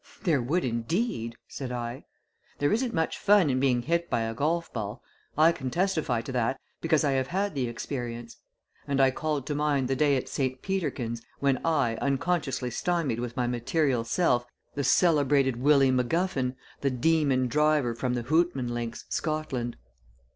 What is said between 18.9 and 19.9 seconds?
Scotland.